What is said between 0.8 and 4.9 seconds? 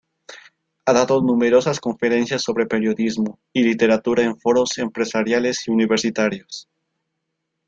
Ha dado numerosas conferencias sobre periodismo y literatura en foros